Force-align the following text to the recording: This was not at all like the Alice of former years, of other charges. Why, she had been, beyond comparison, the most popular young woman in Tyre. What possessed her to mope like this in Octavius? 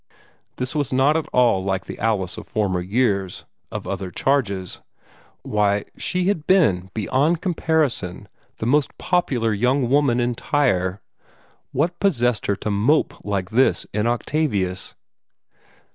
This 0.55 0.73
was 0.73 0.91
not 0.91 1.15
at 1.15 1.27
all 1.27 1.63
like 1.63 1.85
the 1.85 1.99
Alice 1.99 2.35
of 2.35 2.47
former 2.47 2.81
years, 2.81 3.45
of 3.71 3.85
other 3.87 4.09
charges. 4.09 4.81
Why, 5.43 5.85
she 5.95 6.23
had 6.27 6.47
been, 6.47 6.89
beyond 6.95 7.39
comparison, 7.41 8.27
the 8.57 8.65
most 8.65 8.97
popular 8.97 9.53
young 9.53 9.91
woman 9.91 10.19
in 10.19 10.33
Tyre. 10.33 11.03
What 11.71 11.99
possessed 11.99 12.47
her 12.47 12.55
to 12.55 12.71
mope 12.71 13.23
like 13.23 13.51
this 13.51 13.85
in 13.93 14.07
Octavius? 14.07 14.95